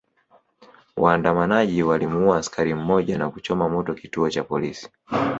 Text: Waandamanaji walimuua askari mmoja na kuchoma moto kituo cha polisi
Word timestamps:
Waandamanaji 0.97 1.83
walimuua 1.83 2.37
askari 2.37 2.73
mmoja 2.73 3.17
na 3.17 3.29
kuchoma 3.31 3.69
moto 3.69 3.93
kituo 3.93 4.29
cha 4.29 4.43
polisi 4.43 4.89